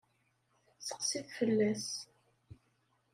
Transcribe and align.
Seqsi-t 0.87 1.27
fell-as. 1.37 1.87